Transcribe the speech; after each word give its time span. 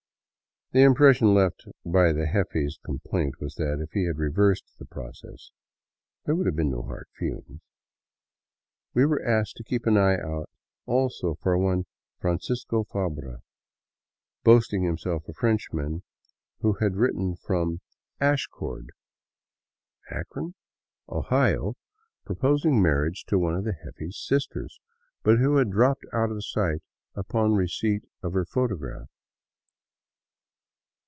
The 0.73 0.83
impression 0.83 1.33
left 1.33 1.65
by 1.85 2.13
the 2.13 2.31
jefe's 2.31 2.77
complaint 2.77 3.41
was 3.41 3.55
that 3.55 3.81
if 3.83 3.91
he 3.91 4.05
had 4.05 4.17
reversed 4.17 4.75
the 4.79 4.85
process, 4.85 5.51
there 6.23 6.33
would 6.33 6.45
have 6.45 6.55
been 6.55 6.71
no 6.71 6.83
hard 6.83 7.07
feel 7.13 7.43
ing. 7.49 7.59
We 8.93 9.05
were 9.05 9.21
asked 9.21 9.57
to 9.57 9.65
keep 9.65 9.85
an 9.85 9.97
eye 9.97 10.17
out 10.17 10.49
also 10.85 11.33
for 11.35 11.57
one 11.57 11.87
Francisco 12.21 12.85
Fabra, 12.85 13.41
boasting 14.45 14.83
himself 14.83 15.27
a 15.27 15.33
Frenchman, 15.33 16.03
who 16.61 16.75
had 16.79 16.95
written 16.95 17.35
from" 17.35 17.81
Ashcord" 18.21 18.91
119 20.07 20.53
VAGABONDING 20.53 20.53
DOWN 20.53 20.53
THE 20.53 20.55
ANDES 20.55 20.55
(Akron?), 20.55 20.55
Ohio, 21.59 21.75
proposing 22.23 22.81
marriage 22.81 23.25
to 23.25 23.37
one 23.37 23.55
of 23.55 23.65
the 23.65 23.73
jefe's 23.83 24.25
sisters, 24.25 24.79
but 25.21 25.37
who 25.37 25.57
had 25.57 25.69
dropped 25.69 26.05
out 26.13 26.31
of 26.31 26.45
sight 26.45 26.81
upon 27.13 27.55
receipt 27.55 28.03
of 28.23 28.31
her 28.31 28.45
photograph. 28.45 29.09